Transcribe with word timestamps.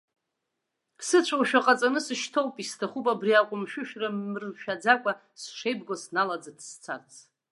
Сыцәоушәа 1.07 1.65
ҟаҵаны 1.65 1.99
сышьҭоуп, 2.05 2.55
исҭахуп 2.63 3.05
убри 3.11 3.39
аҟәымшәышәра 3.39 4.09
мыршәаӡакәа 4.31 5.11
сшеибгоу 5.41 5.97
сналаӡыҭ 6.01 6.59
сцарц. 6.69 7.11